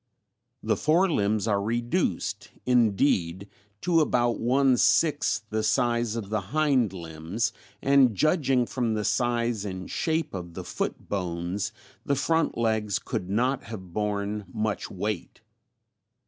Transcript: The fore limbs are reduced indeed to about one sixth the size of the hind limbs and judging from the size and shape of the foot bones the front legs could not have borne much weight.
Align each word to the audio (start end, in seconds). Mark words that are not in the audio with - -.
The 0.63 0.75
fore 0.75 1.07
limbs 1.11 1.47
are 1.47 1.61
reduced 1.61 2.49
indeed 2.65 3.47
to 3.81 3.99
about 4.01 4.39
one 4.39 4.75
sixth 4.77 5.43
the 5.51 5.61
size 5.61 6.15
of 6.15 6.29
the 6.31 6.41
hind 6.41 6.91
limbs 6.91 7.53
and 7.83 8.15
judging 8.15 8.65
from 8.65 8.95
the 8.95 9.05
size 9.05 9.63
and 9.63 9.87
shape 9.91 10.33
of 10.33 10.55
the 10.55 10.63
foot 10.63 11.07
bones 11.07 11.71
the 12.03 12.15
front 12.15 12.57
legs 12.57 12.97
could 12.97 13.29
not 13.29 13.65
have 13.65 13.93
borne 13.93 14.45
much 14.51 14.89
weight. 14.89 15.41